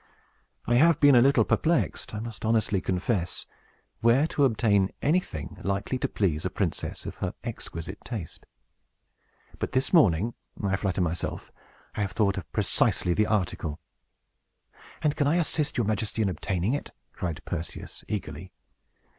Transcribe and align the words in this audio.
I 0.65 0.77
have 0.77 0.99
been 0.99 1.13
a 1.15 1.21
little 1.21 1.43
perplexed, 1.45 2.15
I 2.15 2.19
must 2.21 2.43
honestly 2.43 2.81
confess, 2.81 3.45
where 3.99 4.25
to 4.29 4.45
obtain 4.45 4.89
anything 5.03 5.59
likely 5.61 5.99
to 5.99 6.07
please 6.07 6.43
a 6.43 6.49
princess 6.49 7.05
of 7.05 7.17
her 7.21 7.35
exquisite 7.43 8.03
taste. 8.03 8.47
But, 9.59 9.73
this 9.73 9.93
morning, 9.93 10.33
I 10.63 10.75
flatter 10.75 11.01
myself, 11.01 11.51
I 11.93 12.01
have 12.01 12.13
thought 12.13 12.39
of 12.39 12.51
precisely 12.51 13.13
the 13.13 13.27
article." 13.27 13.79
"And 15.03 15.15
can 15.15 15.27
I 15.27 15.35
assist 15.35 15.77
your 15.77 15.85
Majesty 15.85 16.23
in 16.23 16.29
obtaining 16.29 16.73
it?" 16.73 16.89
cried 17.13 17.45
Perseus, 17.45 18.03
eagerly. 18.07 18.51